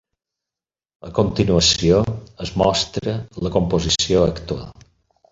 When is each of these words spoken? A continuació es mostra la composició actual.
A 1.07 1.09
continuació 1.17 1.99
es 2.45 2.51
mostra 2.61 3.13
la 3.47 3.51
composició 3.57 4.23
actual. 4.31 4.87